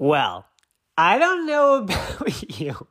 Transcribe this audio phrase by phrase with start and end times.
[0.00, 0.46] Well,
[0.96, 2.86] I don't know about you,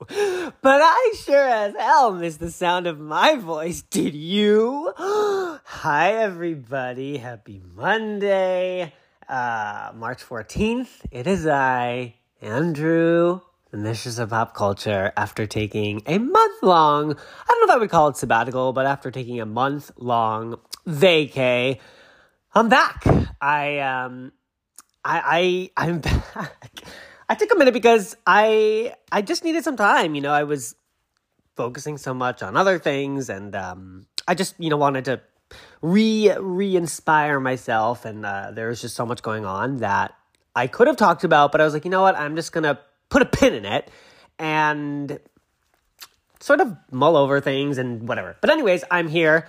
[0.62, 3.82] but I sure as hell miss the sound of my voice.
[3.82, 4.94] Did you?
[4.98, 7.16] Hi, everybody.
[7.16, 8.92] Happy Monday,
[9.30, 10.90] uh, March 14th.
[11.10, 13.40] It is I, Andrew,
[13.72, 17.80] the Mistress of Pop Culture, after taking a month long, I don't know if I
[17.80, 21.80] would call it sabbatical, but after taking a month long vacay,
[22.54, 23.06] I'm back.
[23.40, 24.34] I, um,
[25.08, 26.84] I, I, I'm back.
[27.30, 30.16] I took a minute because I I just needed some time.
[30.16, 30.76] You know, I was
[31.56, 35.22] focusing so much on other things, and um, I just you know wanted to
[35.82, 38.06] re re inspire myself.
[38.06, 40.14] And uh, there was just so much going on that
[40.56, 42.80] I could have talked about, but I was like, you know what, I'm just gonna
[43.10, 43.90] put a pin in it
[44.40, 45.20] and
[46.40, 48.38] sort of mull over things and whatever.
[48.42, 49.48] But anyways, I'm here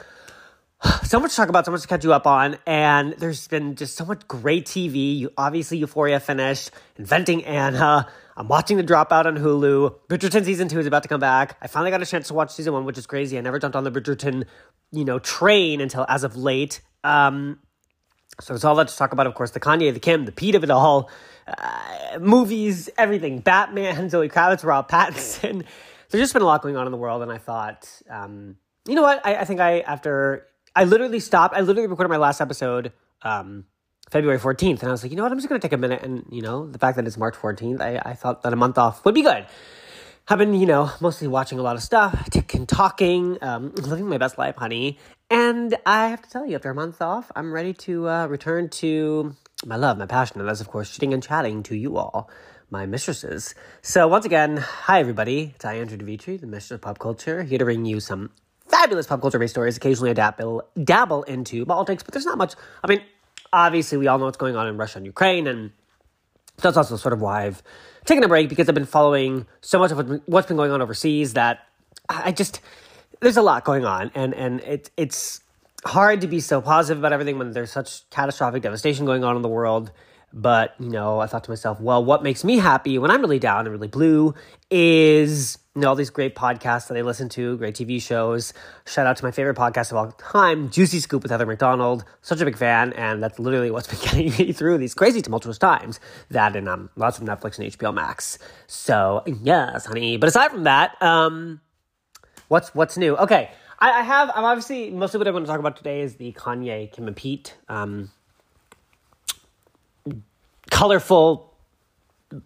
[1.02, 3.74] so much to talk about, so much to catch you up on, and there's been
[3.74, 5.18] just so much great TV.
[5.18, 8.08] You obviously Euphoria finished, Inventing Anna.
[8.36, 9.98] I'm watching The Dropout on Hulu.
[10.08, 11.56] Bridgerton season two is about to come back.
[11.60, 13.36] I finally got a chance to watch season one, which is crazy.
[13.36, 14.44] I never jumped on the Bridgerton,
[14.92, 16.80] you know, train until as of late.
[17.02, 17.58] Um,
[18.40, 19.26] so there's all that to talk about.
[19.26, 21.10] Of course, the Kanye, the Kim, the Pete of it all,
[21.48, 23.40] uh, movies, everything.
[23.40, 25.64] Batman, Zoe Kravitz, Rob Pattinson.
[26.10, 28.94] There's just been a lot going on in the world, and I thought, um, you
[28.94, 29.20] know what?
[29.26, 31.54] I, I think I after I literally stopped.
[31.56, 33.64] I literally recorded my last episode um,
[34.10, 35.32] February 14th, and I was like, you know what?
[35.32, 36.02] I'm just going to take a minute.
[36.02, 38.78] And, you know, the fact that it's March 14th, I, I thought that a month
[38.78, 39.46] off would be good.
[40.30, 44.18] I've been, you know, mostly watching a lot of stuff, ticking, talking, um, living my
[44.18, 44.98] best life, honey.
[45.30, 48.68] And I have to tell you, after a month off, I'm ready to uh, return
[48.70, 52.30] to my love, my passion, and that's, of course, shooting and chatting to you all,
[52.70, 53.54] my mistresses.
[53.80, 55.52] So, once again, hi, everybody.
[55.54, 58.30] It's I, Andrew DeVitri, the mistress of pop culture, here to bring you some
[58.68, 59.76] fabulous pop culture based stories.
[59.76, 62.54] Occasionally, I dabble, dabble into politics, but there's not much.
[62.82, 63.02] I mean,
[63.52, 65.72] obviously, we all know what's going on in Russia and Ukraine, and
[66.56, 67.62] that's also sort of why I've
[68.04, 71.34] taken a break because I've been following so much of what's been going on overseas
[71.34, 71.66] that
[72.08, 72.60] I just
[73.20, 75.40] there's a lot going on, and and it, it's
[75.84, 79.42] hard to be so positive about everything when there's such catastrophic devastation going on in
[79.42, 79.90] the world.
[80.32, 83.38] But, you know, I thought to myself, well, what makes me happy when I'm really
[83.38, 84.34] down and really blue
[84.70, 88.52] is, you know, all these great podcasts that I listen to, great TV shows.
[88.86, 92.04] Shout out to my favorite podcast of all time, Juicy Scoop with Heather McDonald.
[92.20, 95.56] Such a big fan, and that's literally what's been getting me through these crazy tumultuous
[95.56, 95.98] times.
[96.30, 98.38] That and um, lots of Netflix and HBO Max.
[98.66, 100.18] So, yes, honey.
[100.18, 101.62] But aside from that, um,
[102.48, 103.16] what's what's new?
[103.16, 103.50] Okay,
[103.80, 106.90] I, have, I'm obviously, mostly what I want to talk about today is the Kanye,
[106.90, 108.10] Kim and Pete um,
[110.70, 111.54] colorful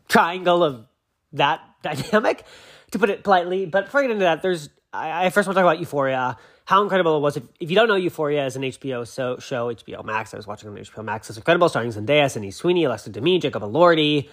[0.08, 0.86] triangle of
[1.32, 2.44] that dynamic,
[2.92, 3.66] to put it politely.
[3.66, 6.36] But before I get into that, there's I, I first want to talk about Euphoria.
[6.64, 7.36] How incredible it was!
[7.36, 10.46] If, if you don't know Euphoria as an HBO so, show, HBO Max, I was
[10.46, 11.28] watching on HBO Max.
[11.28, 14.28] It's incredible, starring Zendaya, Sydney Sweeney, Alexa Demie, Jacob Elordi,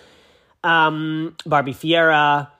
[0.63, 2.51] um, Barbie Ferreira,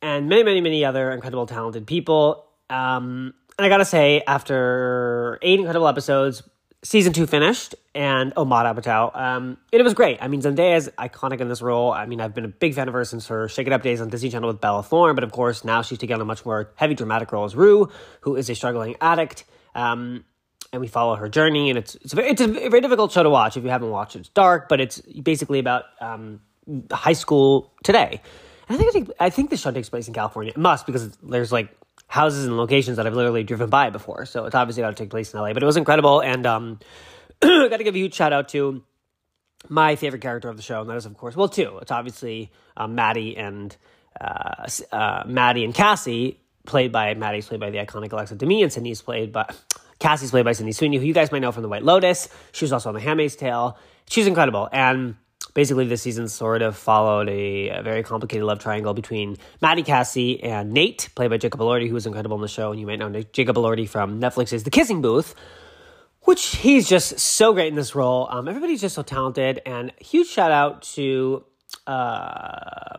[0.00, 2.46] and many, many, many other incredible, talented people.
[2.70, 6.42] Um, and I gotta say, after eight incredible episodes,
[6.84, 9.16] season two finished, and Maude Apatow.
[9.16, 10.18] Um, it was great.
[10.20, 11.92] I mean, Zendaya is iconic in this role.
[11.92, 14.00] I mean, I've been a big fan of her since her Shake It Up days
[14.00, 16.44] on Disney Channel with Bella Thorne, but of course, now she's taking on a much
[16.44, 17.88] more heavy dramatic role as Rue,
[18.22, 19.44] who is a struggling addict.
[19.74, 20.24] Um,
[20.72, 23.22] and we follow her journey, and it's it's a, very, it's a very difficult show
[23.22, 24.16] to watch if you haven't watched.
[24.16, 26.40] It's dark, but it's basically about um,
[26.90, 28.22] high school today.
[28.68, 30.52] And I think I think this show takes place in California.
[30.52, 31.76] It must because there's like
[32.12, 34.26] houses and locations that I've literally driven by before.
[34.26, 35.52] So it's obviously got to take place in LA.
[35.54, 36.78] But it was incredible, and um,
[37.42, 38.82] I got to give a huge shout out to
[39.68, 41.78] my favorite character of the show, and that is of course well two.
[41.80, 43.74] It's obviously um, Maddie and
[44.20, 48.72] uh, uh, Maddie and Cassie, played by Maddie's played by the iconic Alexa Demie, and
[48.72, 49.48] Sydney's played by
[49.98, 52.28] Cassie's played by Sydney Sweeney, who you guys might know from The White Lotus.
[52.52, 53.78] She was also on The Handmaid's Tale.
[54.08, 55.16] She's incredible, and
[55.54, 60.42] basically this season sort of followed a, a, very complicated love triangle between Maddie Cassie
[60.42, 62.70] and Nate, played by Jacob Elordi, who was incredible in the show.
[62.70, 65.34] And you might know Jacob Elordi from Netflix's The Kissing Booth,
[66.22, 68.28] which he's just so great in this role.
[68.30, 69.60] Um, everybody's just so talented.
[69.66, 71.44] And huge shout out to
[71.86, 72.96] uh,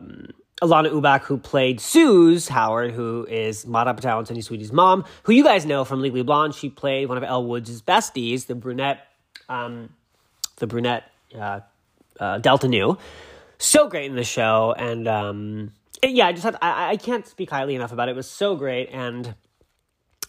[0.62, 5.32] Alanna Ubach, who played Suze Howard, who is Maude Apatow and Sydney Sweeney's mom, who
[5.32, 6.54] you guys know from Legally Blonde.
[6.54, 9.06] She played one of Elle Woods' besties, the brunette,
[9.48, 9.90] um,
[10.56, 11.04] the brunette
[11.38, 11.60] uh,
[12.20, 12.96] uh, Delta Nu.
[13.58, 15.72] So great in the show, and um,
[16.02, 18.12] yeah, I just had, I, I can't speak highly enough about it.
[18.12, 19.34] It was so great, and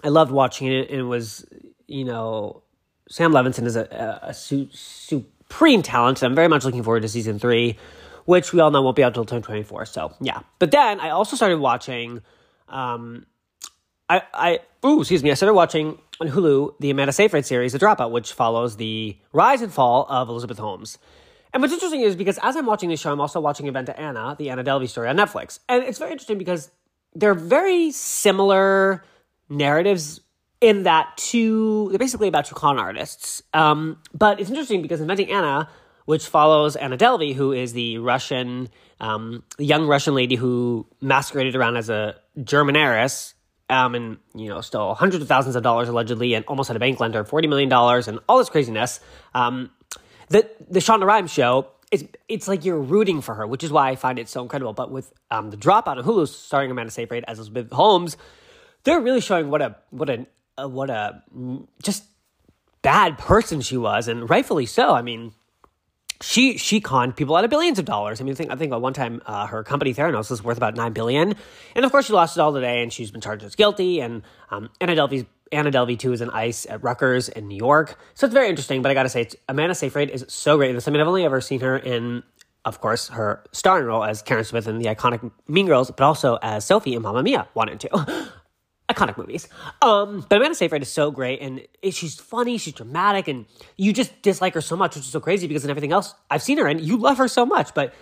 [0.04, 0.90] I loved watching it.
[0.90, 1.46] And it was,
[1.88, 2.64] you know,
[3.10, 6.22] Sam Levinson is a, a, a su- supreme talent.
[6.24, 7.78] I'm very much looking forward to season three,
[8.26, 9.86] which we all know won't be out until 2024.
[9.86, 12.22] So yeah, but then I also started watching.
[12.70, 13.26] Um,
[14.10, 15.32] I I ooh, excuse me.
[15.32, 19.62] I started watching on Hulu the Amanda Seyfried series, The Dropout, which follows the rise
[19.62, 20.98] and fall of Elizabeth Holmes.
[21.56, 24.36] And what's interesting is because as I'm watching this show, I'm also watching to Anna,
[24.38, 25.60] the Anna Delvey story on Netflix.
[25.70, 26.70] And it's very interesting because
[27.14, 29.06] they're very similar
[29.48, 30.20] narratives
[30.60, 33.42] in that two, they're basically about two con artists.
[33.54, 35.70] Um, but it's interesting because Inventing Anna,
[36.04, 38.68] which follows Anna Delvey, who is the Russian,
[39.00, 43.34] um, young Russian lady who masqueraded around as a German heiress
[43.70, 46.80] um, and you know stole hundreds of thousands of dollars allegedly, and almost had a
[46.80, 49.00] bank lender forty million dollars, and all this craziness.
[49.34, 49.72] Um,
[50.30, 51.68] the the Shonda Rhimes show.
[51.92, 54.74] It's, it's like you're rooting for her, which is why I find it so incredible.
[54.74, 58.18] But with um, the dropout of Hulu starring Amanda Seyfried as Elizabeth Holmes,
[58.84, 60.26] they're really showing what a what a,
[60.58, 61.22] a what a
[61.84, 62.04] just
[62.82, 64.94] bad person she was, and rightfully so.
[64.94, 65.34] I mean,
[66.22, 68.20] she she conned people out of billions of dollars.
[68.20, 70.58] I mean, I think I think at one time uh, her company Theranos was worth
[70.58, 71.36] about nine billion,
[71.76, 74.02] and of course she lost it all today, and she's been charged as guilty.
[74.02, 77.98] And um, Anna Delvey's Anna Delvey too is an ICE at Rutgers in New York,
[78.14, 78.82] so it's very interesting.
[78.82, 80.88] But I gotta say, Amanda Seyfried is so great in this.
[80.88, 82.24] I mean, I've only ever seen her in,
[82.66, 86.38] of course, her starring role as Karen Smith in the iconic Mean Girls, but also
[86.42, 87.90] as Sophie in Mamma Mia one and two.
[88.90, 89.48] iconic movies.
[89.82, 91.62] Um, but Amanda Seyfried is so great, and
[91.92, 93.46] she's funny, she's dramatic, and
[93.78, 96.44] you just dislike her so much, which is so crazy because in everything else I've
[96.44, 97.74] seen her in, you love her so much.
[97.74, 97.94] But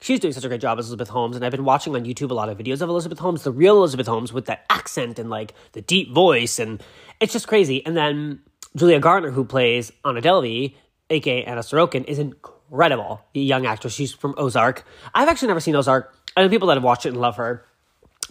[0.00, 2.30] she's doing such a great job as Elizabeth Holmes, and I've been watching on YouTube
[2.30, 5.30] a lot of videos of Elizabeth Holmes, the real Elizabeth Holmes with that accent and
[5.30, 6.82] like the deep voice, and
[7.20, 7.84] it's just crazy.
[7.84, 8.40] And then
[8.76, 10.74] Julia Garner, who plays Anna Delvey,
[11.10, 13.20] aka Anna Sorokin, is incredible.
[13.34, 14.84] The young actress, she's from Ozark.
[15.14, 16.14] I've actually never seen Ozark.
[16.36, 17.66] I know people that have watched it and love her.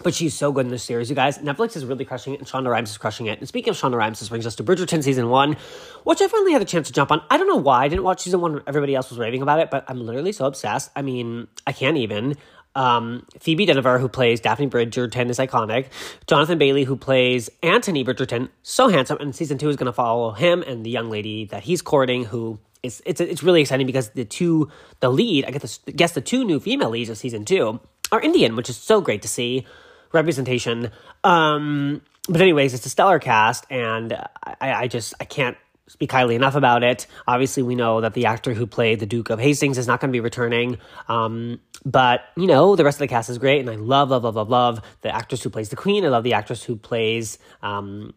[0.02, 1.40] But she's so good in this series, you guys.
[1.40, 3.40] Netflix is really crushing it, and Shonda Rhimes is crushing it.
[3.40, 5.58] And speaking of Shonda Rhimes, this brings us to Bridgerton season one,
[6.06, 7.22] which I finally had a chance to jump on.
[7.30, 8.62] I don't know why I didn't watch season one.
[8.66, 10.90] Everybody else was raving about it, but I'm literally so obsessed.
[10.96, 12.36] I mean, I can't even.
[12.76, 15.88] Um, Phoebe Dynevor, who plays Daphne Bridgerton, is iconic.
[16.28, 19.18] Jonathan Bailey, who plays Anthony Bridgerton, so handsome.
[19.20, 22.24] And season two is going to follow him and the young lady that he's courting,
[22.24, 24.70] who is it's it's really exciting because the two
[25.02, 27.82] the lead I guess the two new female leads of season two
[28.12, 29.66] are Indian, which is so great to see
[30.12, 30.92] representation.
[31.24, 34.14] Um, but anyways, it's a stellar cast, and
[34.44, 35.58] I, I just I can't
[35.88, 37.08] speak highly enough about it.
[37.28, 40.10] Obviously, we know that the actor who played the Duke of Hastings is not going
[40.10, 40.78] to be returning.
[41.08, 44.24] Um, but you know, the rest of the cast is great, and I love, love,
[44.24, 46.06] love, love, love the actress who plays the Queen.
[46.06, 48.14] I love the actress who plays um,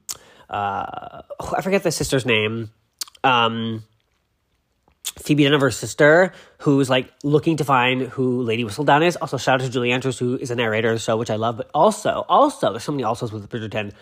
[0.53, 1.23] uh,
[1.57, 2.71] I forget the sister's name.
[3.25, 3.85] Um,
[5.19, 9.17] Phoebe Dynevor's sister, who's like looking to find who Lady Whistledown is.
[9.17, 11.37] Also, shout out to Julie Andrews, who is a narrator of the show, which I
[11.37, 11.57] love.
[11.57, 13.93] But also, also, there's so many alsos with Bridgerton.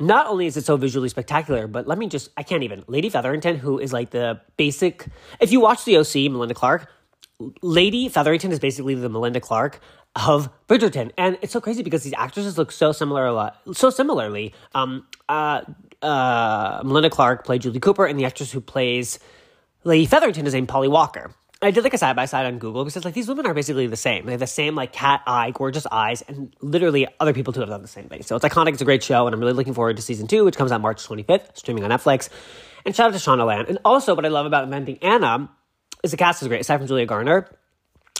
[0.00, 2.84] Not only is it so visually spectacular, but let me just, I can't even.
[2.86, 5.06] Lady Featherington, who is like the basic,
[5.40, 6.88] if you watch the OC, Melinda Clarke,
[7.60, 9.80] Lady Featherington is basically the Melinda Clarke
[10.14, 13.90] of Bridgerton, and it's so crazy because these actresses look so similar, a lot, so
[13.90, 14.54] similarly.
[14.74, 15.62] Um, uh,
[16.02, 19.18] uh, Melinda Clarke played Julie Cooper, and the actress who plays
[19.84, 21.32] Lady Featherington is named Polly Walker.
[21.60, 23.86] I did like a side by side on Google because like these women are basically
[23.86, 24.26] the same.
[24.26, 27.68] They have the same like cat eye, gorgeous eyes, and literally other people too have
[27.68, 28.22] done the same thing.
[28.22, 28.72] So it's iconic.
[28.72, 30.80] It's a great show, and I'm really looking forward to season two, which comes out
[30.80, 32.28] March 25th, streaming on Netflix.
[32.84, 33.68] And shout out to Shondaland.
[33.68, 35.50] And also, what I love about Inventing Anna
[36.02, 36.60] is the cast is great.
[36.60, 37.48] Aside from Julia Garner,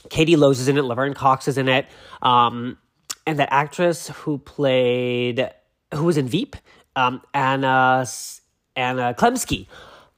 [0.08, 1.87] Katie Lowes is in it, Laverne Cox is in it,
[2.23, 2.79] um,
[3.26, 5.49] and that actress who played
[5.94, 6.56] who was in Veep,
[6.94, 8.06] um, Anna
[8.76, 9.67] Anna Chlumsky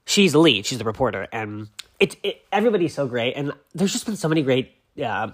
[0.06, 0.66] she's the lead.
[0.66, 1.68] She's the reporter, and
[2.00, 3.34] it, it everybody's so great.
[3.34, 4.72] And there's just been so many great
[5.02, 5.30] uh,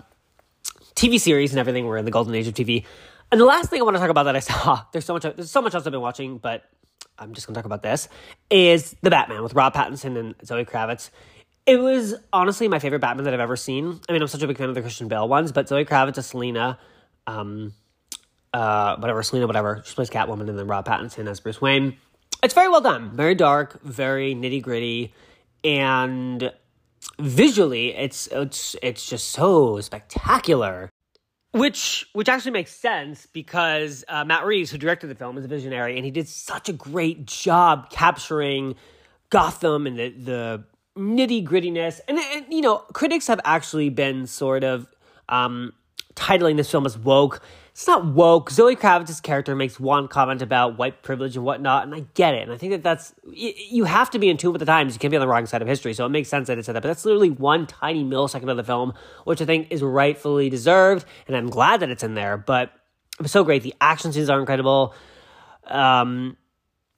[0.94, 1.87] TV series and everything.
[1.87, 2.85] We're in the golden age of TV.
[3.33, 5.23] And the last thing I want to talk about that I saw, there's so much,
[5.23, 6.64] there's so much else I've been watching, but
[7.18, 8.09] I'm just gonna talk about this.
[8.49, 11.11] Is the Batman with Rob Pattinson and Zoe Kravitz.
[11.66, 14.00] It was honestly my favorite Batman that I've ever seen.
[14.09, 16.18] I mean, I'm such a big fan of the Christian Bale ones, but Zoe Kravitz
[16.18, 16.78] as Selina,
[17.26, 17.75] um,
[18.52, 19.83] uh, whatever, Selina, whatever.
[19.85, 21.97] She plays Catwoman, and then Rob Pattinson as Bruce Wayne
[22.42, 25.12] it's very well done, very dark, very nitty gritty,
[25.64, 26.52] and
[27.18, 30.90] visually, it's it's it's just so spectacular.
[31.52, 35.49] Which which actually makes sense because uh, Matt Reeves, who directed the film, is a
[35.49, 38.76] visionary, and he did such a great job capturing
[39.30, 40.64] Gotham and the the
[40.97, 42.00] nitty grittiness.
[42.06, 44.87] And, and, you know, critics have actually been sort of
[45.28, 45.73] um,
[46.14, 47.40] titling this film as woke
[47.72, 48.50] it's not woke.
[48.50, 52.42] Zoe Kravitz's character makes one comment about white privilege and whatnot, and I get it.
[52.42, 54.94] And I think that that's you have to be in tune with the times.
[54.94, 56.64] You can't be on the wrong side of history, so it makes sense that it
[56.64, 56.82] said that.
[56.82, 58.92] But that's literally one tiny millisecond of the film,
[59.24, 62.36] which I think is rightfully deserved, and I'm glad that it's in there.
[62.36, 62.72] But
[63.18, 63.62] it was so great.
[63.62, 64.94] The action scenes are incredible.
[65.66, 66.36] Um,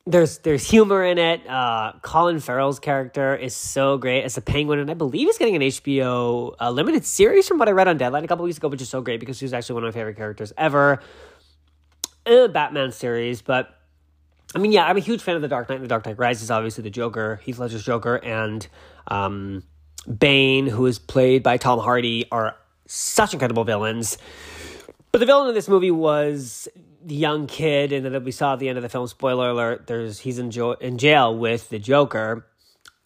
[0.07, 1.47] there's there's humor in it.
[1.49, 5.57] Uh, Colin Farrell's character is so great as a penguin, and I believe he's getting
[5.57, 8.69] an HBO uh, limited series from what I read on Deadline a couple weeks ago,
[8.69, 11.01] which is so great because he's actually one of my favorite characters ever.
[12.25, 13.77] The Batman series, but
[14.55, 15.77] I mean, yeah, I'm a huge fan of The Dark Knight.
[15.77, 18.67] And the Dark Knight Rises, obviously the Joker, Heath Ledger's Joker, and
[19.09, 19.63] um,
[20.19, 22.57] Bane, who is played by Tom Hardy, are
[22.87, 24.19] such incredible villains.
[25.11, 26.69] But the villain of this movie was
[27.05, 29.07] the young kid, and then we saw at the end of the film.
[29.07, 32.47] Spoiler alert: there's he's in, jo- in jail with the Joker.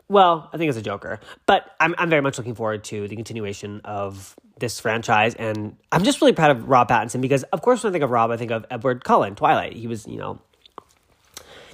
[0.08, 3.16] Well, I think it's a Joker, but I'm I'm very much looking forward to the
[3.16, 7.82] continuation of this franchise, and I'm just really proud of Rob Pattinson because, of course,
[7.82, 9.74] when I think of Rob, I think of Edward Cullen, Twilight.
[9.74, 10.40] He was, you know,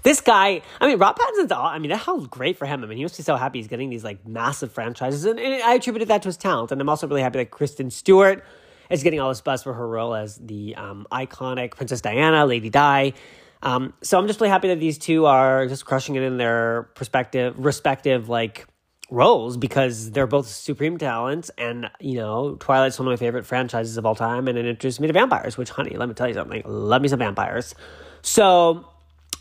[0.03, 2.83] this guy, I mean, Rob Pattinson's, I mean, was great for him.
[2.83, 5.25] I mean, he must be so happy he's getting these like massive franchises.
[5.25, 6.73] And, and I attributed that to his talent.
[6.73, 8.45] And I'm also really happy that Kristen Stewart
[8.93, 12.71] is getting all this buzz for her role as the um, iconic Princess Diana, Lady
[12.71, 13.15] Di.
[13.63, 16.91] Um, so I'm just really happy that these two are just crushing it in their
[16.95, 18.67] perspective, respective like
[19.11, 21.51] roles because they're both supreme talents.
[21.57, 25.01] And you know, Twilight's one of my favorite franchises of all time, and it introduced
[25.01, 25.57] me to vampires.
[25.57, 27.75] Which, honey, let me tell you something, love me some vampires.
[28.23, 28.89] So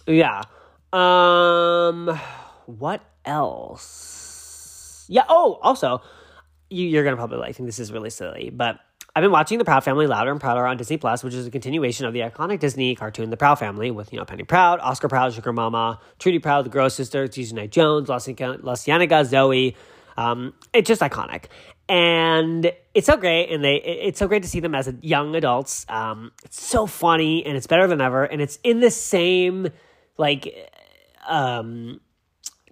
[0.07, 0.43] yeah.
[0.93, 2.19] Um,
[2.65, 5.05] what else?
[5.09, 5.23] Yeah.
[5.29, 6.01] Oh, also,
[6.69, 8.79] you, you're gonna probably like think this is really silly, but
[9.13, 11.51] I've been watching The Proud Family louder and prouder on Disney Plus, which is a
[11.51, 15.09] continuation of the iconic Disney cartoon The Proud Family, with you know Penny Proud, Oscar
[15.09, 19.75] Proud, Sugar Mama, Trudy Proud, the Gross Sister, Tuesday Knight Jones, La Cienega, Zoe.
[20.15, 21.45] Um, it's just iconic,
[21.89, 23.51] and it's so great.
[23.51, 25.85] And they, it's so great to see them as young adults.
[25.89, 29.67] Um, it's so funny, and it's better than ever, and it's in the same
[30.17, 30.55] like
[31.27, 31.99] um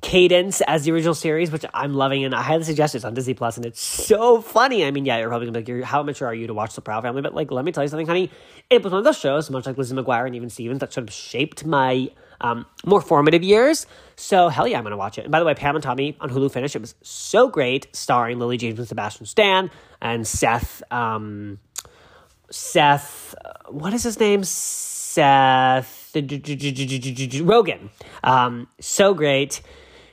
[0.01, 3.03] cadence as the original series, which I'm loving, and I highly suggest it.
[3.03, 4.85] on Disney Plus, and it's so funny.
[4.85, 6.81] I mean, yeah, you're probably gonna be like, "How mature are you to watch The
[6.81, 8.31] Proud Family?" But like, let me tell you something, honey.
[8.69, 11.07] It was one of those shows, much like Lizzie McGuire and even Stevens, that sort
[11.07, 12.09] of shaped my
[12.41, 13.85] um, more formative years.
[14.15, 15.23] So hell yeah, I'm gonna watch it.
[15.23, 16.75] And by the way, Pam and Tommy on Hulu finished.
[16.75, 19.69] It was so great, starring Lily James and Sebastian Stan
[20.01, 20.81] and Seth.
[20.91, 21.59] Um,
[22.51, 23.35] Seth,
[23.67, 24.43] what is his name?
[24.43, 27.89] Seth Rogen.
[28.23, 29.61] Um, so great.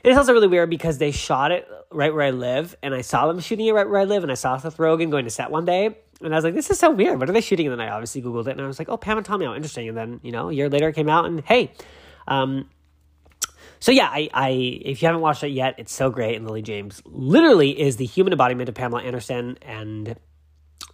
[0.07, 3.27] It's also really weird because they shot it right where I live, and I saw
[3.27, 5.51] them shooting it right where I live, and I saw Seth Rogen going to set
[5.51, 7.19] one day, and I was like, "This is so weird.
[7.19, 8.95] What are they shooting?" And then I obviously googled it, and I was like, "Oh,
[8.95, 11.25] Pam and Tommy, oh, interesting." And then you know, a year later, it came out,
[11.25, 11.73] and hey,
[12.25, 12.69] um,
[13.79, 16.61] so yeah, I, I if you haven't watched it yet, it's so great, and Lily
[16.61, 20.15] James literally is the human embodiment of Pamela Anderson, and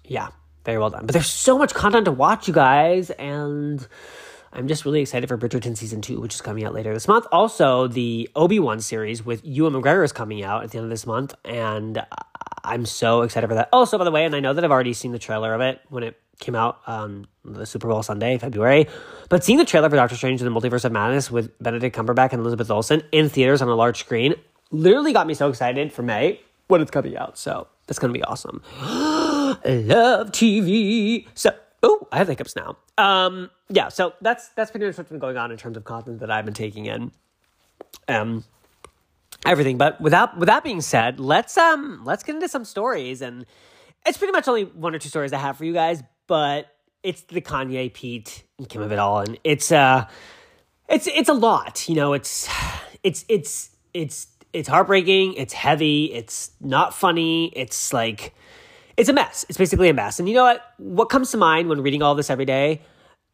[0.04, 0.30] yeah,
[0.66, 1.06] very well done.
[1.06, 3.86] But there's so much content to watch, you guys, and
[4.54, 7.26] I'm just really excited for Bridgerton season two, which is coming out later this month.
[7.32, 10.90] Also, the Obi Wan series with Ewan McGregor is coming out at the end of
[10.92, 12.06] this month, and
[12.64, 13.70] I'm so excited for that.
[13.74, 15.82] Also, by the way, and I know that I've already seen the trailer of it
[15.90, 18.88] when it came out on the Super Bowl Sunday, February,
[19.30, 22.32] but seeing the trailer for Doctor Strange and the Multiverse of Madness with Benedict Cumberbatch
[22.32, 24.36] and Elizabeth Olsen in theaters on a large screen
[24.74, 27.38] literally got me so excited for May when it's coming out.
[27.38, 28.62] So that's gonna be awesome.
[28.82, 31.28] Love TV.
[31.36, 31.52] So
[31.86, 32.78] Oh, I have hiccups now.
[32.98, 36.22] Um, yeah, so that's that's pretty much what's been going on in terms of content
[36.22, 37.12] that I've been taking in.
[38.08, 38.46] Um,
[39.46, 39.78] everything.
[39.78, 43.46] But without with that being said, let's um let's get into some stories, and
[44.06, 46.68] it's pretty much only one or two stories I have for you guys, but
[47.04, 50.08] it's the Kanye, Pete, and Kim of it all, and it's uh
[50.88, 51.88] it's it's a lot.
[51.90, 52.50] You know, it's
[53.04, 55.34] it's it's it's it's heartbreaking.
[55.34, 56.06] It's heavy.
[56.14, 57.52] It's not funny.
[57.56, 58.34] It's like
[58.98, 59.46] it's a mess.
[59.50, 60.20] It's basically a mess.
[60.20, 60.66] And you know what?
[60.78, 62.82] What comes to mind when reading all this every day?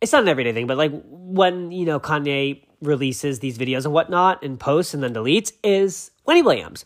[0.01, 3.93] It's not an everyday thing, but like when, you know, Kanye releases these videos and
[3.93, 6.85] whatnot and posts and then deletes is Wendy Williams.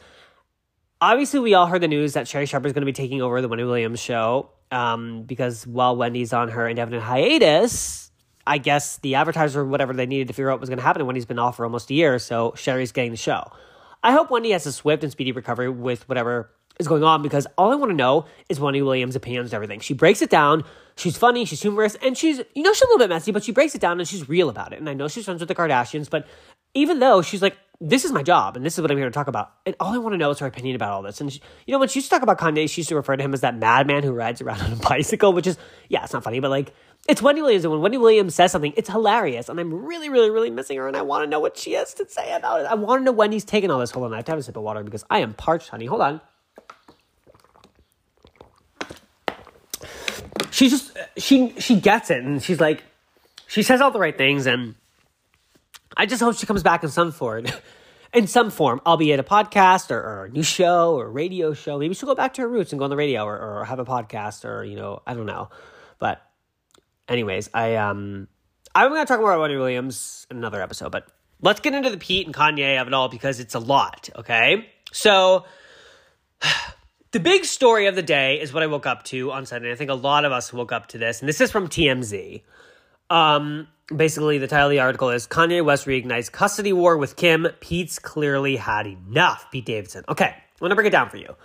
[1.00, 3.42] Obviously, we all heard the news that Sherri Shepherd is going to be taking over
[3.42, 8.10] the Wendy Williams show um, because while Wendy's on her indefinite hiatus,
[8.48, 10.84] I guess the advertiser or whatever they needed to figure out what was going to
[10.84, 13.52] happen and Wendy's been off for almost a year, so Sherri's getting the show.
[14.02, 16.50] I hope Wendy has a swift and speedy recovery with whatever
[16.80, 19.80] is going on because all I want to know is Wendy Williams' opinions on everything.
[19.80, 20.64] She breaks it down.
[20.96, 23.52] She's funny, she's humorous, and she's, you know, she's a little bit messy, but she
[23.52, 24.80] breaks it down and she's real about it.
[24.80, 26.28] And I know she's friends with the Kardashians, but
[26.76, 29.12] even though she's like, this is my job and this is what I'm here to
[29.12, 31.20] talk about, and all I want to know is her opinion about all this.
[31.20, 33.16] And, she, you know, when she used to talk about Kanye, she used to refer
[33.16, 35.58] to him as that madman who rides around on a bicycle, which is,
[35.90, 36.72] yeah, it's not funny, but like,
[37.08, 40.30] it's Wendy Williams, and when Wendy Williams says something, it's hilarious, and I'm really, really,
[40.30, 42.68] really missing her, and I want to know what she has to say about it.
[42.68, 43.92] I want to know when he's taking all this.
[43.92, 45.88] Hold on, I have to have a sip of water because I am parched, honey.
[45.88, 46.22] Hold on.
[50.54, 52.84] She's just she she gets it and she's like
[53.48, 54.76] she says all the right things and
[55.98, 57.46] I just hope she comes back in some form
[58.14, 61.80] in some form, albeit a podcast or, or, a new show or a radio show.
[61.80, 63.80] Maybe she'll go back to her roots and go on the radio or, or have
[63.80, 65.50] a podcast or, you know, I don't know.
[65.98, 66.22] But
[67.08, 68.28] anyways, I um
[68.76, 71.08] I'm gonna talk more about Wendy Williams in another episode, but
[71.42, 74.70] let's get into the Pete and Kanye of it all because it's a lot, okay?
[74.92, 75.46] So
[77.14, 79.72] the big story of the day is what I woke up to on Sunday.
[79.72, 82.42] I think a lot of us woke up to this, and this is from TMZ.
[83.12, 87.48] Um, basically, the title of the article is Kanye West reignites custody war with Kim.
[87.60, 89.46] Pete's clearly had enough.
[89.52, 90.04] Pete Davidson.
[90.10, 91.36] Okay, I'm gonna break it down for you.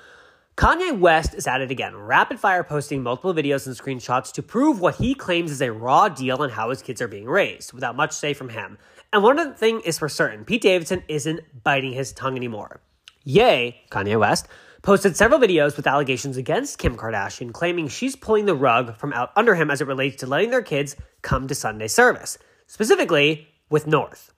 [0.57, 4.81] Kanye West is at it again, rapid fire posting multiple videos and screenshots to prove
[4.81, 7.95] what he claims is a raw deal on how his kids are being raised, without
[7.95, 8.79] much say from him.
[9.13, 12.81] And one thing is for certain Pete Davidson isn't biting his tongue anymore.
[13.25, 14.49] Yay, Kanye West,
[14.83, 19.31] posted several videos with allegations against Kim Kardashian, claiming she's pulling the rug from out
[19.37, 23.87] under him as it relates to letting their kids come to Sunday service, specifically with
[23.87, 24.33] North.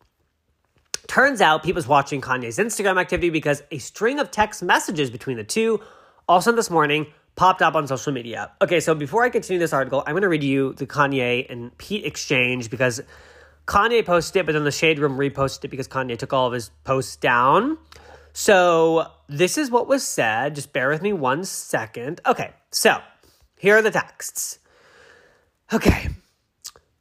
[1.07, 5.37] Turns out Pete was watching Kanye's Instagram activity because a string of text messages between
[5.37, 5.81] the two
[6.29, 8.53] also this morning popped up on social media.
[8.63, 11.77] Okay, so before I continue this article, I'm going to read you the Kanye and
[11.79, 13.01] Pete exchange because
[13.67, 16.53] Kanye posted it, but then the Shade Room reposted it because Kanye took all of
[16.53, 17.79] his posts down.
[18.33, 20.55] So this is what was said.
[20.55, 22.21] Just bear with me one second.
[22.27, 22.99] Okay, so
[23.59, 24.59] here are the texts.
[25.73, 26.09] Okay.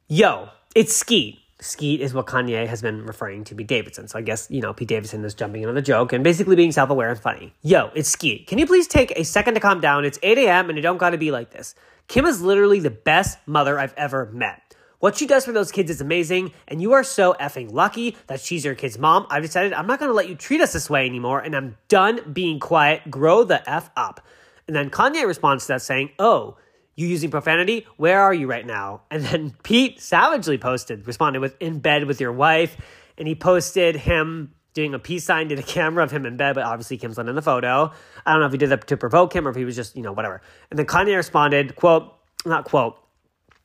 [0.08, 1.38] Yo, it's Skeet.
[1.60, 4.08] Skeet is what Kanye has been referring to Pete Davidson.
[4.08, 6.72] So I guess, you know, Pete Davidson is jumping into the joke and basically being
[6.72, 7.52] self aware and funny.
[7.62, 8.46] Yo, it's Skeet.
[8.46, 10.04] Can you please take a second to calm down?
[10.04, 10.70] It's 8 a.m.
[10.70, 11.74] and it don't gotta be like this.
[12.08, 14.69] Kim is literally the best mother I've ever met.
[15.00, 18.40] What she does for those kids is amazing, and you are so effing lucky that
[18.40, 19.26] she's your kid's mom.
[19.30, 22.20] I've decided I'm not gonna let you treat us this way anymore, and I'm done
[22.32, 23.10] being quiet.
[23.10, 24.20] Grow the F up.
[24.66, 26.56] And then Kanye responds to that saying, Oh,
[26.94, 27.86] you using profanity?
[27.96, 29.02] Where are you right now?
[29.10, 32.76] And then Pete savagely posted, responded with in bed with your wife.
[33.16, 36.54] And he posted him doing a peace sign to the camera of him in bed,
[36.54, 37.90] but obviously Kim's not in the photo.
[38.24, 39.96] I don't know if he did that to provoke him or if he was just,
[39.96, 40.40] you know, whatever.
[40.70, 42.14] And then Kanye responded, quote,
[42.46, 42.96] not quote,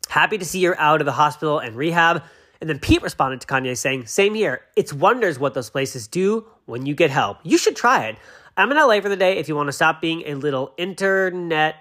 [0.08, 2.24] happy to see you're out of the hospital and rehab.
[2.62, 4.62] And then Pete responded to Kanye saying, same here.
[4.76, 7.38] It's wonders what those places do when you get help.
[7.44, 8.18] You should try it.
[8.58, 11.76] I'm in LA for the day if you want to stop being a little internet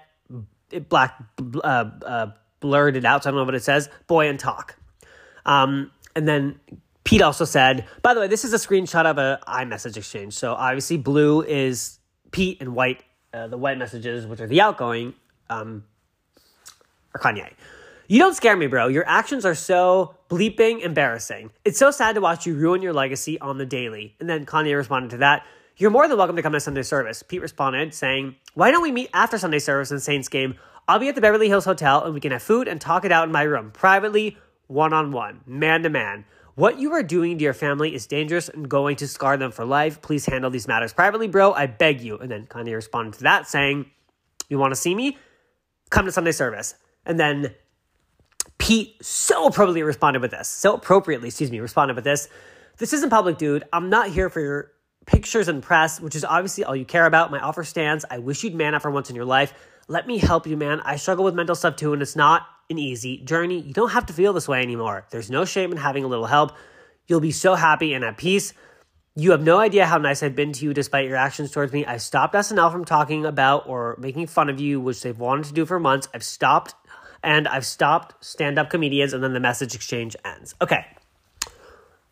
[0.89, 1.21] black
[1.63, 1.67] uh,
[2.05, 2.27] uh,
[2.59, 3.89] blurred it out, so I don't know what it says.
[4.07, 4.75] Boy and talk.
[5.45, 6.59] Um, and then
[7.03, 10.33] Pete also said, by the way, this is a screenshot of a iMessage exchange.
[10.33, 11.99] So obviously, blue is
[12.31, 13.03] Pete, and white,
[13.33, 15.13] uh, the white messages, which are the outgoing,
[15.49, 15.83] um,
[17.13, 17.51] are Kanye.
[18.07, 18.87] You don't scare me, bro.
[18.87, 21.49] Your actions are so bleeping embarrassing.
[21.63, 24.15] It's so sad to watch you ruin your legacy on the daily.
[24.19, 25.43] And then Kanye responded to that.
[25.77, 27.23] You're more than welcome to come to Sunday service.
[27.23, 30.53] Pete responded, saying, Why don't we meet after Sunday service in Saints game?
[30.87, 33.11] I'll be at the Beverly Hills Hotel and we can have food and talk it
[33.11, 36.25] out in my room, privately, one on one, man to man.
[36.53, 39.65] What you are doing to your family is dangerous and going to scar them for
[39.65, 40.01] life.
[40.03, 41.53] Please handle these matters privately, bro.
[41.53, 42.19] I beg you.
[42.19, 43.89] And then Kanye responded to that, saying,
[44.47, 45.17] You want to see me?
[45.89, 46.75] Come to Sunday service.
[47.05, 47.55] And then
[48.65, 50.47] Pete so appropriately responded with this.
[50.47, 52.27] So appropriately, excuse me, responded with this.
[52.79, 53.63] This isn't public, dude.
[53.71, 54.71] I'm not here for your
[55.05, 57.29] pictures and press, which is obviously all you care about.
[57.29, 58.05] My offer stands.
[58.09, 59.53] I wish you'd man up for once in your life.
[59.87, 60.81] Let me help you, man.
[60.81, 63.59] I struggle with mental stuff too, and it's not an easy journey.
[63.59, 65.05] You don't have to feel this way anymore.
[65.11, 66.53] There's no shame in having a little help.
[67.05, 68.51] You'll be so happy and at peace.
[69.15, 71.85] You have no idea how nice I've been to you despite your actions towards me.
[71.85, 75.53] I stopped SNL from talking about or making fun of you, which they've wanted to
[75.53, 76.07] do for months.
[76.15, 76.73] I've stopped
[77.25, 80.55] and I've stopped stand up comedians, and then the message exchange ends.
[80.61, 80.85] Okay.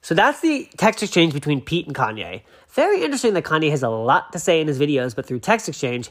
[0.02, 2.42] So that's the text exchange between Pete and Kanye.
[2.72, 5.70] Very interesting that Kanye has a lot to say in his videos, but through text
[5.70, 6.10] exchange,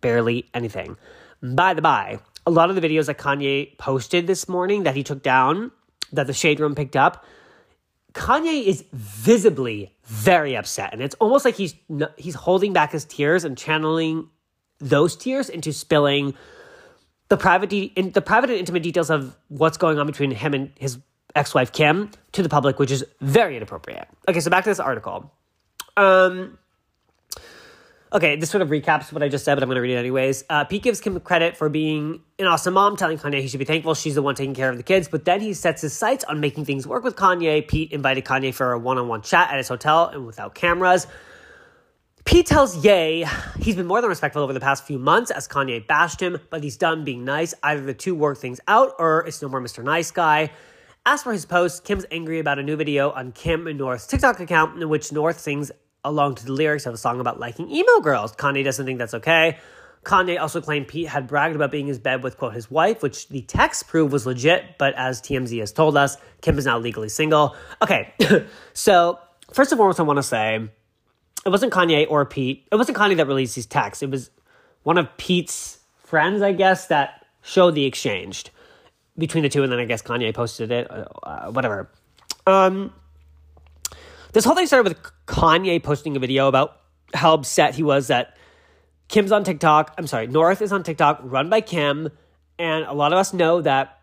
[0.00, 0.96] barely anything.
[1.42, 5.02] By the by, a lot of the videos that Kanye posted this morning that he
[5.02, 5.72] took down,
[6.12, 7.26] that the Shade Room picked up,
[8.14, 11.74] Kanye is visibly very upset, and it's almost like he's
[12.16, 14.28] he's holding back his tears and channeling
[14.78, 16.34] those tears into spilling
[17.34, 20.54] the private de- in, the private and intimate details of what's going on between him
[20.54, 20.98] and his
[21.34, 24.06] ex-wife Kim to the public, which is very inappropriate.
[24.28, 25.32] Okay, so back to this article.
[25.96, 26.58] Um,
[28.12, 29.98] okay, this sort of recaps what I just said, but I'm going to read it
[29.98, 30.44] anyways.
[30.48, 33.64] Uh, Pete gives Kim credit for being an awesome mom, telling Kanye he should be
[33.64, 36.22] thankful she's the one taking care of the kids, but then he sets his sights
[36.24, 37.66] on making things work with Kanye.
[37.66, 41.08] Pete invited Kanye for a one-on-one chat at his hotel and without cameras.
[42.24, 43.26] Pete tells Ye
[43.60, 46.62] he's been more than respectful over the past few months as Kanye bashed him, but
[46.62, 47.52] he's done being nice.
[47.62, 49.84] Either the two work things out or it's no more Mr.
[49.84, 50.50] Nice Guy.
[51.04, 54.40] As for his post, Kim's angry about a new video on Kim and North's TikTok
[54.40, 55.70] account in which North sings
[56.02, 58.32] along to the lyrics of a song about liking emo girls.
[58.34, 59.58] Kanye doesn't think that's okay.
[60.04, 63.28] Kanye also claimed Pete had bragged about being in bed with, quote, his wife, which
[63.28, 67.10] the text proved was legit, but as TMZ has told us, Kim is now legally
[67.10, 67.54] single.
[67.82, 68.14] Okay,
[68.72, 69.18] so
[69.52, 70.68] first and foremost, I want to say
[71.44, 72.66] it wasn't Kanye or Pete.
[72.70, 74.02] It wasn't Kanye that released these texts.
[74.02, 74.30] It was
[74.82, 78.46] one of Pete's friends, I guess, that showed the exchange
[79.16, 81.90] between the two, and then I guess Kanye posted it, uh, uh, whatever.
[82.46, 82.92] Um,
[84.32, 86.80] this whole thing started with Kanye posting a video about
[87.12, 88.36] how upset he was that
[89.08, 89.94] Kim's on TikTok.
[89.98, 92.10] I'm sorry, North is on TikTok, run by Kim,
[92.58, 94.00] and a lot of us know that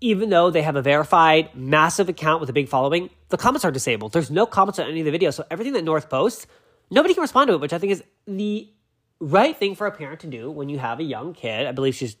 [0.00, 3.70] even though they have a verified massive account with a big following, the comments are
[3.70, 4.12] disabled.
[4.12, 6.46] There's no comments on any of the videos, so everything that North posts,
[6.90, 8.68] nobody can respond to it, which I think is the
[9.20, 11.66] right thing for a parent to do when you have a young kid.
[11.66, 12.16] I believe she's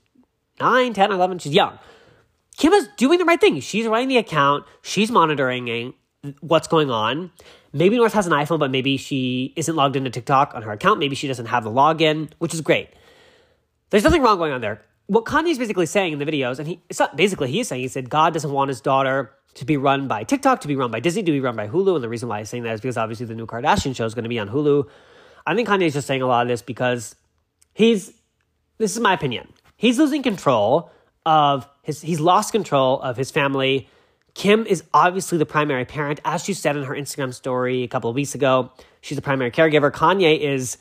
[0.60, 1.78] 9, 10, 11, she's young.
[2.56, 3.58] Kim is doing the right thing.
[3.60, 5.94] She's running the account, she's monitoring
[6.40, 7.32] what's going on.
[7.72, 10.98] Maybe North has an iPhone, but maybe she isn't logged into TikTok on her account.
[10.98, 12.88] Maybe she doesn't have the login, which is great.
[13.90, 14.82] There's nothing wrong going on there.
[15.10, 16.80] What Kanye's basically saying in the videos, and he
[17.16, 20.60] basically he's saying he said God doesn't want his daughter to be run by TikTok,
[20.60, 21.96] to be run by Disney, to be run by Hulu.
[21.96, 24.14] And the reason why he's saying that is because obviously the new Kardashian show is
[24.14, 24.88] going to be on Hulu.
[25.44, 27.16] I think Kanye's just saying a lot of this because
[27.74, 28.12] he's
[28.78, 29.52] this is my opinion.
[29.76, 30.92] He's losing control
[31.26, 33.88] of his he's lost control of his family.
[34.34, 38.08] Kim is obviously the primary parent, as she said in her Instagram story a couple
[38.08, 38.70] of weeks ago.
[39.00, 39.90] She's the primary caregiver.
[39.90, 40.78] Kanye is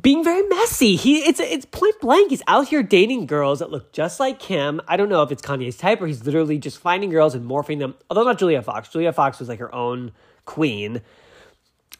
[0.00, 0.96] being very messy.
[0.96, 2.30] He it's it's point blank.
[2.30, 4.80] He's out here dating girls that look just like Kim.
[4.88, 7.78] I don't know if it's Kanye's type or he's literally just finding girls and morphing
[7.78, 7.94] them.
[8.08, 8.88] Although not Julia Fox.
[8.88, 10.12] Julia Fox was like her own
[10.44, 11.02] queen.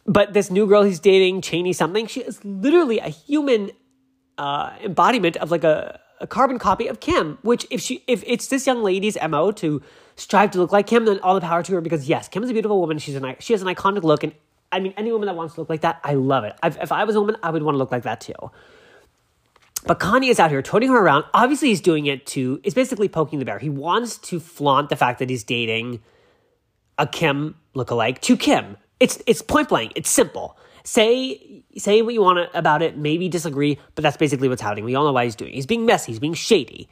[0.06, 3.70] But this new girl he's dating, Chaney something, she is literally a human
[4.36, 7.38] uh, embodiment of like a, a carbon copy of Kim.
[7.42, 9.82] Which if she if it's this young lady's mo to
[10.16, 11.82] strive to look like Kim, then all the power to her.
[11.82, 12.98] Because yes, Kim is a beautiful woman.
[12.98, 14.32] She's an she has an iconic look, and
[14.72, 16.56] I mean, any woman that wants to look like that, I love it.
[16.62, 18.32] I've, if I was a woman, I would want to look like that too.
[19.84, 21.24] But Kanye is out here toting her around.
[21.34, 23.58] Obviously, he's doing it to, it's basically poking the bear.
[23.58, 26.00] He wants to flaunt the fact that he's dating
[26.98, 28.76] a Kim lookalike to Kim.
[29.00, 29.92] It's, it's point blank.
[29.96, 30.56] It's simple.
[30.84, 34.84] Say, say what you want about it, maybe disagree, but that's basically what's happening.
[34.84, 35.56] We all know why he's doing it.
[35.56, 36.88] He's being messy, he's being shady.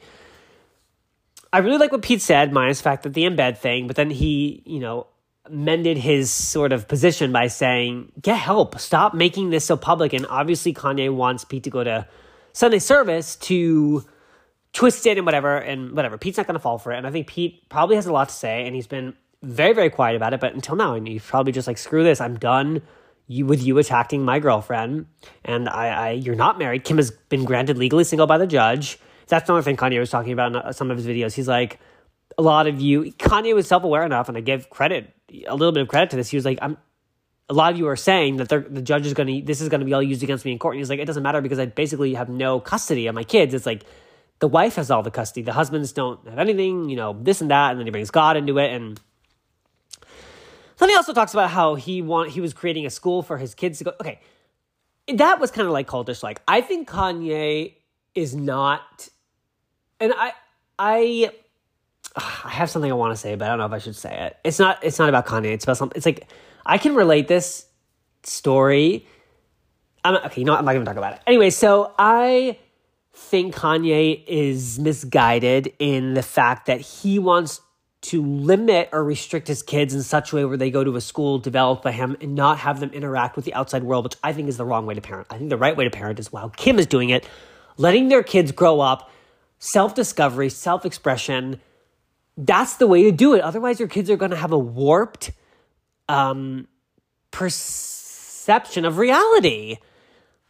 [1.53, 4.09] I really like what Pete said, minus the fact that the embed thing, but then
[4.09, 5.07] he, you know,
[5.49, 10.13] mended his sort of position by saying, get help, stop making this so public.
[10.13, 12.07] And obviously, Kanye wants Pete to go to
[12.53, 14.05] Sunday service to
[14.73, 16.17] twist it and whatever, and whatever.
[16.17, 16.97] Pete's not going to fall for it.
[16.97, 19.89] And I think Pete probably has a lot to say, and he's been very, very
[19.89, 20.39] quiet about it.
[20.39, 22.81] But until now, and he's probably just like, screw this, I'm done
[23.27, 25.07] you with you attacking my girlfriend.
[25.45, 26.83] And I, I you're not married.
[26.83, 28.99] Kim has been granted legally single by the judge.
[29.27, 31.33] That's another thing Kanye was talking about in some of his videos.
[31.33, 31.79] He's like,
[32.37, 35.13] a lot of you, Kanye was self aware enough, and I give credit,
[35.47, 36.29] a little bit of credit to this.
[36.29, 36.77] He was like, I'm,
[37.49, 39.79] a lot of you are saying that the judge is going to, this is going
[39.81, 40.75] to be all used against me in court.
[40.75, 43.53] And he's like, it doesn't matter because I basically have no custody of my kids.
[43.53, 43.83] It's like
[44.39, 45.43] the wife has all the custody.
[45.43, 47.71] The husbands don't have anything, you know, this and that.
[47.71, 48.71] And then he brings God into it.
[48.71, 48.99] And
[50.77, 53.53] then he also talks about how he want, he was creating a school for his
[53.53, 53.93] kids to go.
[53.99, 54.19] Okay.
[55.13, 56.23] That was kind of like cultish.
[56.23, 57.75] Like, I think Kanye
[58.15, 59.09] is not,
[59.99, 60.33] and I,
[60.79, 61.31] I,
[62.15, 64.27] I have something I want to say, but I don't know if I should say
[64.27, 64.37] it.
[64.43, 64.83] It's not.
[64.83, 65.53] It's not about Kanye.
[65.53, 65.97] It's about something.
[65.97, 66.27] It's like
[66.65, 67.65] I can relate this
[68.23, 69.07] story.
[70.03, 70.41] I'm okay.
[70.41, 70.59] You know, what?
[70.59, 71.21] I'm not going to talk about it.
[71.27, 72.57] Anyway, so I
[73.13, 77.61] think Kanye is misguided in the fact that he wants
[78.01, 81.01] to limit or restrict his kids in such a way where they go to a
[81.01, 84.33] school developed by him and not have them interact with the outside world, which I
[84.33, 85.27] think is the wrong way to parent.
[85.29, 87.27] I think the right way to parent is while Kim is doing it,
[87.77, 89.11] letting their kids grow up,
[89.59, 91.61] self discovery, self expression
[92.45, 93.41] that's the way to do it.
[93.41, 95.31] Otherwise, your kids are going to have a warped
[96.09, 96.67] um,
[97.31, 99.77] perception of reality.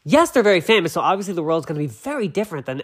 [0.03, 2.81] Yes, they're very famous, so obviously the world's going to be very different than,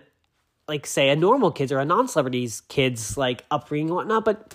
[0.67, 4.25] like, say, a normal kid's or a non-celebrity's kids like upbringing and whatnot.
[4.25, 4.53] But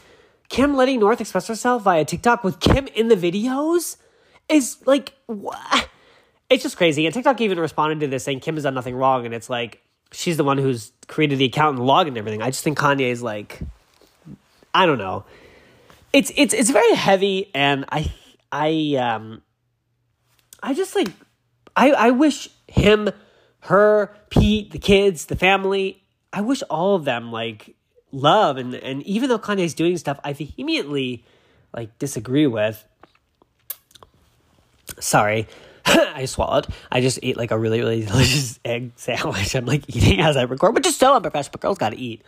[0.48, 3.96] Kim letting North express herself via TikTok with Kim in the videos
[4.48, 5.14] is like?
[6.50, 7.06] It's just crazy.
[7.06, 9.82] And TikTok even responded to this saying Kim has done nothing wrong, and it's like
[10.12, 12.42] she's the one who's created the account and the log and everything.
[12.42, 13.60] I just think Kanye is like
[14.74, 15.24] I don't know.
[16.12, 18.12] It's it's it's very heavy, and I
[18.50, 19.42] I um
[20.62, 21.08] I just like
[21.76, 23.10] I I wish him,
[23.60, 26.02] her, Pete, the kids, the family.
[26.32, 27.74] I wish all of them like
[28.10, 31.24] love and and even though Kanye's doing stuff I vehemently
[31.74, 32.84] like disagree with.
[35.00, 35.48] Sorry.
[35.86, 36.66] I swallowed.
[36.90, 39.54] I just ate like a really, really delicious egg sandwich.
[39.54, 42.22] I'm like eating as I record, which is so unprofessional, but girls gotta eat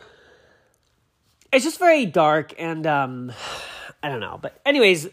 [1.54, 3.32] it's just very dark and um
[4.04, 4.38] I don't know.
[4.40, 5.08] But anyways,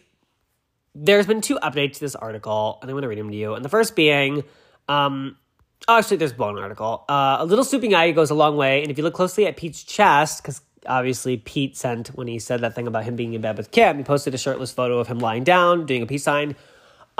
[0.94, 3.54] there's been two updates to this article, and I'm to read them to you.
[3.54, 4.44] And the first being,
[4.90, 5.38] um,
[5.88, 7.06] oh, actually, there's one article.
[7.08, 9.56] Uh, a little swooping eye goes a long way, and if you look closely at
[9.56, 13.40] Pete's chest, because obviously Pete sent when he said that thing about him being in
[13.40, 16.24] bed with Kim, he posted a shirtless photo of him lying down doing a peace
[16.24, 16.56] sign.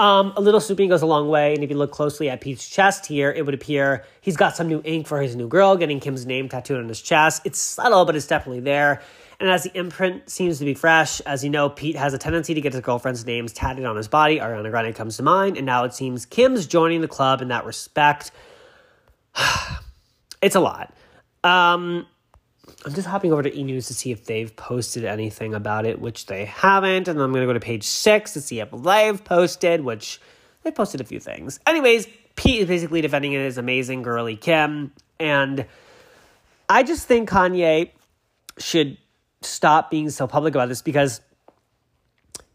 [0.02, 2.68] Um, a little swooping goes a long way, and if you look closely at Pete's
[2.68, 6.00] chest here, it would appear he's got some new ink for his new girl, getting
[6.00, 7.44] Kim's name tattooed on his chest.
[7.46, 9.04] It's subtle, but it's definitely there.
[9.40, 12.56] And as the imprint seems to be fresh, as you know, Pete has a tendency
[12.56, 14.40] to get his girlfriend's names tatted on his body.
[14.40, 17.66] Ariana Grande comes to mind, and now it seems Kim's joining the club in that
[17.66, 18.32] respect.
[20.42, 20.96] it's a lot.
[21.44, 22.08] Um,
[22.84, 26.02] I'm just hopping over to e news to see if they've posted anything about it,
[26.02, 27.08] which they haven't.
[27.08, 30.20] And then I'm going to go to page six to see if they've posted, which
[30.64, 31.60] they posted a few things.
[31.68, 34.92] Anyways, Pete is basically defending his amazing girly Kim.
[35.20, 35.66] And
[36.68, 37.92] I just think Kanye
[38.58, 38.98] should
[39.42, 41.22] stop being so public about this because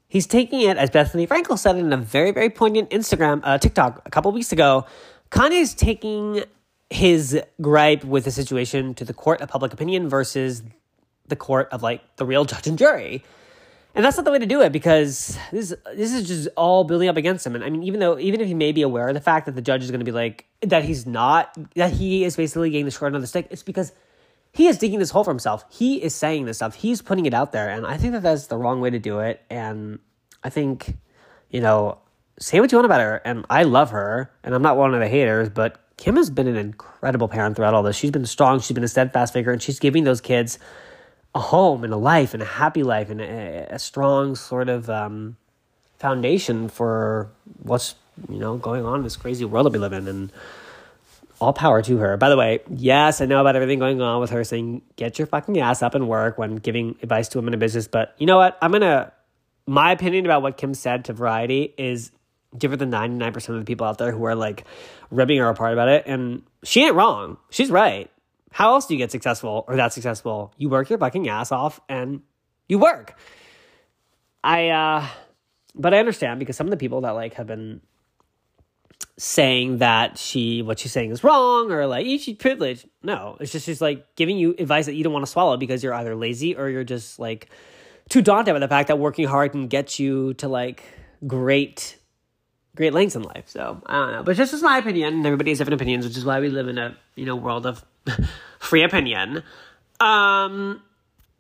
[0.09, 4.03] he's taking it, as Bethenny Frankel said in a very, very poignant Instagram, uh, TikTok
[4.05, 4.87] a couple weeks ago.
[5.31, 6.43] Kanye's taking
[6.91, 10.63] his gripe with the situation to the court of public opinion versus
[11.29, 13.25] the court of like the real judge and jury.
[13.95, 17.09] And that's not the way to do it because this this is just all building
[17.09, 17.55] up against him.
[17.55, 19.55] And I mean, even though even if he may be aware of the fact that
[19.55, 22.85] the judge is going to be like that he's not that he is basically getting
[22.85, 23.93] the short end of the stick, it's because
[24.53, 25.65] he is digging this hole for himself.
[25.71, 26.75] He is saying this stuff.
[26.75, 29.21] He's putting it out there, and I think that that's the wrong way to do
[29.21, 29.43] it.
[29.49, 29.99] And
[30.45, 30.95] I think,
[31.51, 31.99] you know,
[32.39, 35.01] say what you want about her, and I love her, and I'm not one of
[35.01, 37.97] the haters, but Kim has been an incredible parent throughout all this.
[37.97, 38.61] She's been strong.
[38.61, 40.59] She's been a steadfast figure, and she's giving those kids
[41.35, 44.89] a home and a life and a happy life and a, a strong sort of
[44.91, 45.37] um,
[45.99, 47.31] foundation for
[47.63, 47.95] what's
[48.31, 50.33] you know going on in this crazy world that we live in and
[51.41, 52.17] all power to her.
[52.17, 55.27] By the way, yes, I know about everything going on with her saying get your
[55.27, 58.39] fucking ass up and work when giving advice to women in business, but you know
[58.39, 58.57] what?
[58.63, 59.13] I'm gonna
[59.67, 62.13] my opinion about what Kim said to Variety is
[62.57, 64.65] different than 99% of the people out there who are like
[65.11, 66.05] ripping her apart about it.
[66.07, 67.39] And she ain't wrong.
[67.51, 68.11] She's right.
[68.53, 70.53] How else do you get successful or that successful?
[70.57, 72.23] You work your fucking ass off and
[72.69, 73.19] you work.
[74.43, 75.07] I, uh,
[75.75, 77.81] but I understand because some of the people that like have been
[79.19, 82.87] saying that she, what she's saying is wrong or like she's privileged.
[83.03, 85.83] No, it's just she's like giving you advice that you don't want to swallow because
[85.83, 87.49] you're either lazy or you're just like
[88.09, 90.85] too daunted by the fact that working hard can get you to like
[91.27, 91.97] great
[92.77, 93.45] great lengths in life.
[93.49, 95.15] So I don't know, but it's just my opinion.
[95.15, 97.67] And everybody has different opinions, which is why we live in a you know world
[97.67, 97.85] of
[98.61, 99.43] free opinion.
[99.99, 100.83] Um,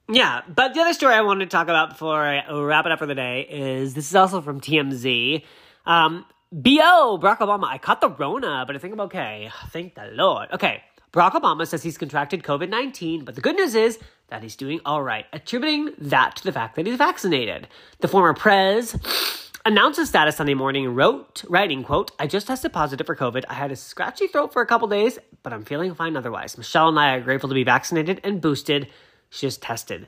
[0.09, 2.99] yeah, but the other story I wanted to talk about before I wrap it up
[2.99, 5.45] for the day is this is also from TMZ.
[5.85, 9.51] Um, BO, Barack Obama, I caught the Rona, but I think I'm okay.
[9.71, 10.49] Thank the Lord.
[10.53, 14.57] Okay, Barack Obama says he's contracted COVID 19, but the good news is that he's
[14.57, 17.69] doing all right, attributing that to the fact that he's vaccinated.
[18.01, 18.97] The former prez
[19.67, 23.45] announced his status Sunday morning, wrote, writing, quote, I just tested positive for COVID.
[23.49, 26.57] I had a scratchy throat for a couple days, but I'm feeling fine otherwise.
[26.57, 28.89] Michelle and I are grateful to be vaccinated and boosted.
[29.29, 30.07] She just tested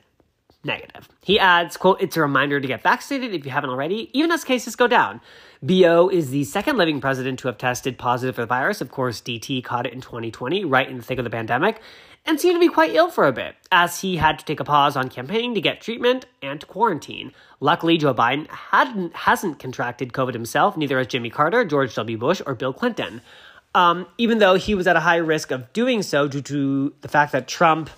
[0.63, 1.09] negative.
[1.21, 4.45] He adds, quote, it's a reminder to get vaccinated if you haven't already, even as
[4.45, 5.19] cases go down.
[5.61, 8.79] BO is the second living president to have tested positive for the virus.
[8.79, 11.81] Of course, DT caught it in 2020, right in the thick of the pandemic
[12.29, 14.63] and seemed to be quite ill for a bit, as he had to take a
[14.63, 17.33] pause on campaigning to get treatment and to quarantine.
[17.59, 22.19] Luckily, Joe Biden hadn't, hasn't contracted COVID himself, neither has Jimmy Carter, George W.
[22.19, 23.21] Bush, or Bill Clinton.
[23.73, 27.07] Um, even though he was at a high risk of doing so due to the
[27.07, 27.89] fact that Trump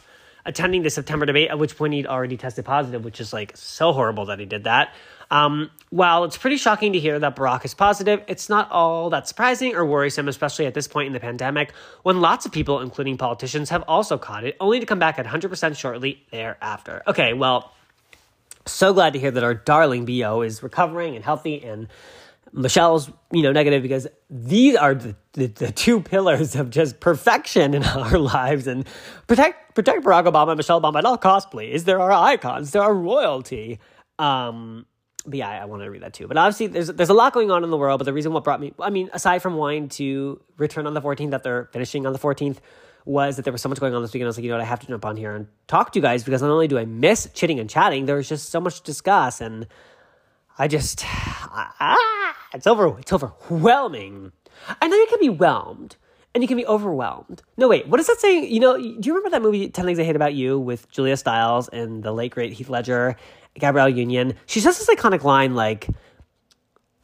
[0.46, 3.92] attending the September debate, at which point he'd already tested positive, which is like so
[3.92, 4.94] horrible that he did that.
[5.32, 9.28] Um, while it's pretty shocking to hear that Barack is positive, it's not all that
[9.28, 13.18] surprising or worrisome, especially at this point in the pandemic, when lots of people, including
[13.18, 17.02] politicians, have also caught it, only to come back at 100% shortly thereafter.
[17.08, 17.74] Okay, well,
[18.66, 21.88] so glad to hear that our darling BO is recovering and healthy and
[22.54, 27.74] Michelle's, you know, negative because these are the, the, the, two pillars of just perfection
[27.74, 28.86] in our lives and
[29.28, 31.86] protect protect Barack Obama, and Michelle Obama at all costs, please.
[31.86, 33.80] There are icons, there are royalty.
[34.20, 34.86] Um,
[35.26, 36.28] but yeah, I, I wanted to read that too.
[36.28, 38.00] But obviously, there's there's a lot going on in the world.
[38.00, 41.02] But the reason what brought me, I mean, aside from wanting to return on the
[41.02, 42.58] 14th, that they're finishing on the 14th,
[43.06, 44.28] was that there was so much going on this weekend.
[44.28, 46.00] I was like, you know what, I have to jump on here and talk to
[46.00, 48.60] you guys because not only do I miss chitting and chatting, there was just so
[48.60, 49.68] much to discuss, and
[50.58, 52.98] I just ah, it's over.
[53.00, 54.32] It's overwhelming.
[54.82, 55.98] I know you can be whelmed
[56.34, 57.42] and you can be overwhelmed.
[57.58, 58.52] No, wait, what is that saying?
[58.52, 61.18] You know, do you remember that movie, 10 Things I Hate About You, with Julia
[61.18, 63.18] Stiles and the late, great Heath Ledger?
[63.56, 65.88] Gabrielle Union, she says this iconic line like,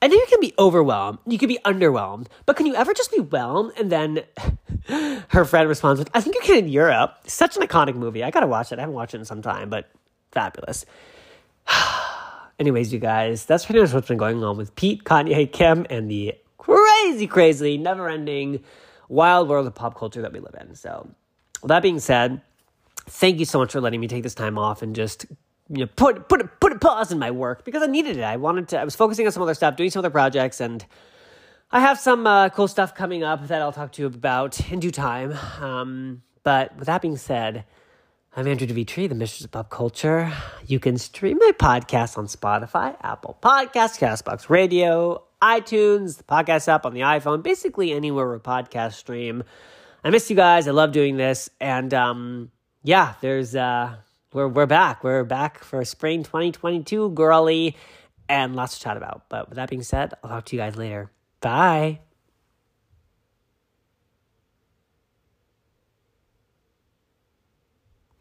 [0.02, 3.12] I know you can be overwhelmed, you can be underwhelmed, but can you ever just
[3.12, 3.74] be whelmed?
[3.78, 4.24] And then
[5.30, 7.18] her friend responds with, I think you can in Europe.
[7.26, 8.24] Such an iconic movie.
[8.24, 8.78] I gotta watch it.
[8.78, 9.90] I haven't watched it in some time, but
[10.32, 10.86] fabulous.
[12.60, 16.10] Anyways, you guys, that's pretty much what's been going on with Pete, Kanye, Kim, and
[16.10, 18.64] the crazy, crazy, never ending
[19.10, 20.76] wild world of pop culture that we live in.
[20.76, 21.10] So,
[21.62, 22.42] with that being said,
[23.08, 25.26] thank you so much for letting me take this time off and just
[25.70, 28.24] you know, put put put a pause in my work because I needed it.
[28.24, 28.80] I wanted to.
[28.80, 30.86] I was focusing on some other stuff, doing some other projects, and
[31.72, 34.80] I have some uh, cool stuff coming up that I'll talk to you about in
[34.80, 35.34] due time.
[35.62, 37.66] Um, but with that being said,
[38.36, 40.32] I'm Andrew Dimitri, the Mistress of Pop Culture.
[40.66, 46.86] You can stream my podcast on Spotify, Apple Podcasts, Castbox Radio, iTunes, the podcast app
[46.86, 49.44] on the iPhone, basically anywhere where podcasts stream.
[50.04, 50.68] I miss you guys.
[50.68, 52.52] I love doing this, and um,
[52.84, 53.54] yeah, there's.
[53.54, 53.98] Uh,
[54.34, 55.04] we're we're back.
[55.04, 57.76] We're back for spring 2022, girly,
[58.28, 59.24] and lots to chat about.
[59.30, 61.12] But with that being said, I'll talk to you guys later.
[61.42, 62.00] Bye.